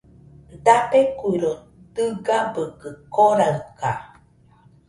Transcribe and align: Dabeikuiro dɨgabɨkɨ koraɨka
Dabeikuiro 0.65 1.51
dɨgabɨkɨ 1.95 2.89
koraɨka 3.13 3.91